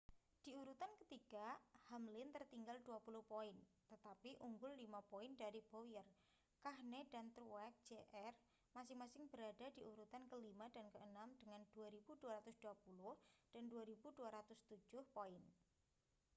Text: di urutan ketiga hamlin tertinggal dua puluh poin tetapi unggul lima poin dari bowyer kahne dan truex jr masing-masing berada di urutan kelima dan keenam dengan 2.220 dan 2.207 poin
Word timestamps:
di 0.45 0.49
urutan 0.61 0.89
ketiga 1.05 1.45
hamlin 1.93 2.29
tertinggal 2.35 2.73
dua 2.87 2.97
puluh 3.05 3.21
poin 3.31 3.53
tetapi 3.91 4.31
unggul 4.47 4.73
lima 4.81 4.97
poin 5.11 5.29
dari 5.43 5.59
bowyer 5.71 6.07
kahne 6.65 7.01
dan 7.13 7.25
truex 7.37 7.69
jr 7.89 8.33
masing-masing 8.75 9.25
berada 9.33 9.67
di 9.77 9.81
urutan 9.91 10.23
kelima 10.31 10.65
dan 10.75 10.87
keenam 10.93 11.29
dengan 11.41 11.61
2.220 11.69 12.33
dan 13.53 13.63
2.207 13.69 14.09
poin 15.15 15.41